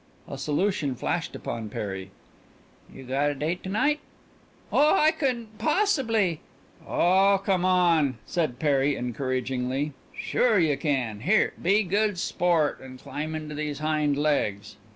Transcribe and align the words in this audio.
A 0.27 0.35
solution 0.35 0.95
flashed 0.95 1.35
upon 1.35 1.69
Perry. 1.69 2.09
"You 2.91 3.03
got 3.03 3.29
a 3.29 3.35
date 3.35 3.61
to 3.61 3.69
night?" 3.69 3.99
"Oh, 4.73 4.95
I 4.95 5.11
couldn't 5.11 5.59
possibly" 5.59 6.39
"Oh, 6.87 7.39
come 7.45 7.63
on," 7.65 8.17
said 8.25 8.57
Perry 8.57 8.95
encouragingly. 8.95 9.93
"Sure 10.17 10.57
you 10.57 10.75
can! 10.75 11.19
Here! 11.19 11.53
Be 11.61 11.83
good 11.83 12.17
sport, 12.17 12.79
and 12.79 12.99
climb 12.99 13.35
into 13.35 13.53
these 13.53 13.77
hind 13.77 14.17
legs." 14.17 14.75